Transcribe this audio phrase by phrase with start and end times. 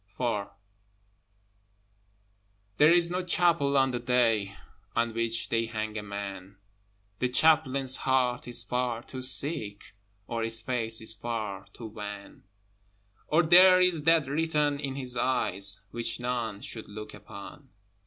[0.19, 0.47] IV
[2.77, 4.55] There is no chapel on the day
[4.95, 6.57] On which they hang a man:
[7.19, 9.93] The Chaplain's heart is far too sick,
[10.25, 12.45] Or his face is far to wan,
[13.27, 17.69] Or there is that written in his eyes Which none should look upon.